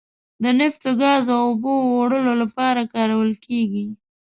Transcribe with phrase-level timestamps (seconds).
[0.43, 3.85] د نفتو، ګازو او اوبو وړلو لپاره کارول کیږي.